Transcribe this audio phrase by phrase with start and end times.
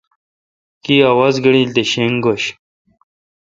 [0.83, 2.43] کی آواز گیلڈ تے شینگ گوش۔